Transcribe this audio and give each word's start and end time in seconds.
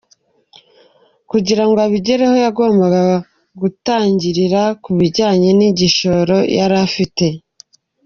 Kugira 1.31 1.63
ngo 1.67 1.79
abigereho 1.87 2.35
yagombaga 2.45 3.01
gutangirira 3.59 4.61
ku 4.83 4.89
bijyanye 4.97 5.49
n’igishoro 5.57 6.37
yari 6.57 6.75
afite. 6.87 7.25